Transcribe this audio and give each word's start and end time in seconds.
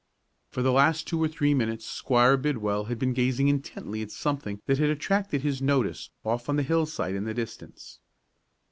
For 0.49 0.63
the 0.63 0.71
last 0.71 1.07
two 1.07 1.23
or 1.23 1.27
three 1.27 1.53
minutes 1.53 1.85
Squire 1.85 2.35
Bidwell 2.35 2.85
had 2.85 2.97
been 2.97 3.13
gazing 3.13 3.49
intently 3.49 4.01
at 4.01 4.09
something 4.09 4.59
that 4.65 4.79
had 4.79 4.89
attracted 4.89 5.43
his 5.43 5.61
notice 5.61 6.09
off 6.25 6.49
on 6.49 6.55
the 6.55 6.63
hillside 6.63 7.13
in 7.13 7.25
the 7.25 7.35
distance. 7.35 7.99